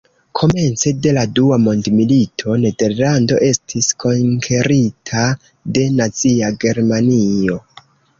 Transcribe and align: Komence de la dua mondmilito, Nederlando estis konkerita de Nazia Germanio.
Komence 0.37 0.91
de 1.05 1.11
la 1.17 1.23
dua 1.39 1.57
mondmilito, 1.65 2.55
Nederlando 2.63 3.37
estis 3.49 3.89
konkerita 4.05 5.27
de 5.77 5.85
Nazia 5.99 6.51
Germanio. 6.65 7.59